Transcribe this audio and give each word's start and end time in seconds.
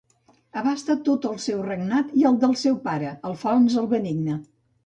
Abasta 0.61 0.95
tot 1.09 1.27
el 1.33 1.35
seu 1.43 1.59
regnat 1.67 2.17
i 2.21 2.25
el 2.31 2.39
del 2.45 2.57
seu 2.65 2.81
pare, 2.89 3.15
Alfons 3.33 3.81
el 3.83 3.91
Benigne. 3.93 4.41